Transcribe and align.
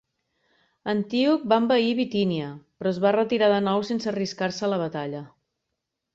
Antíoc 0.93 1.43
va 1.53 1.59
envair 1.63 1.91
Bitínia, 1.99 2.47
però 2.81 2.95
es 2.95 2.99
va 3.05 3.13
retirar 3.17 3.51
de 3.53 3.61
nou 3.67 3.87
sense 3.93 4.11
arriscar-se 4.15 4.67
a 4.69 4.73
la 4.75 4.83
batalla. 4.87 5.23